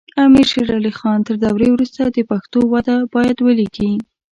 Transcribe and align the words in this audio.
امیر 0.23 0.45
شیر 0.51 0.69
علی 0.77 0.93
خان 0.99 1.19
تر 1.27 1.35
دورې 1.43 1.67
وروسته 1.71 2.01
د 2.05 2.17
پښتو 2.29 2.59
وده 2.73 2.95
باید 3.13 3.37
ولیکي. 3.47 3.91